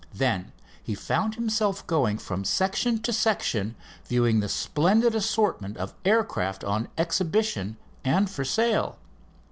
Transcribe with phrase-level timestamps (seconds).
[0.15, 0.51] Then
[0.81, 6.87] he found himself going from section to section, viewing the splendid assortment of aircraft on
[6.97, 8.97] exhibition and for sale.